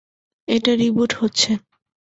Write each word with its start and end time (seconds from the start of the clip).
এটা 0.47 0.71
রিবুট 0.75 1.11
হচ্ছে। 1.19 1.51